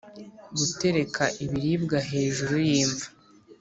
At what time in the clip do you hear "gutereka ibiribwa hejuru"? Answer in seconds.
0.57-2.53